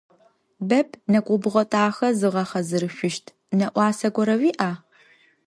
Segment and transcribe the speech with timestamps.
[0.69, 3.25] Веб нэкӏубгъо дахэ зыгъэхьазырышъущт
[3.57, 4.71] нэӏуасэ горэ уиӏа?